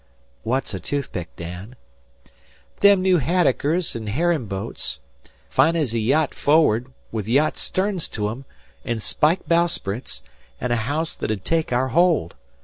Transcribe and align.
"What's 0.41 0.73
a 0.73 0.79
toothpick, 0.79 1.35
Dan?" 1.35 1.75
"Them 2.79 3.03
new 3.03 3.19
haddockers 3.19 3.95
an' 3.95 4.07
herrin' 4.07 4.47
boats. 4.47 4.99
Fine's 5.47 5.93
a 5.93 5.99
yacht 5.99 6.33
forward, 6.33 6.87
with 7.11 7.27
yacht 7.27 7.55
sterns 7.59 8.07
to 8.17 8.29
'em, 8.29 8.45
an' 8.83 8.97
spike 8.99 9.47
bowsprits, 9.47 10.23
an' 10.59 10.71
a 10.71 10.75
haouse 10.75 11.13
that 11.13 11.29
'u'd 11.29 11.45
take 11.45 11.71
our 11.71 11.89
hold. 11.89 12.33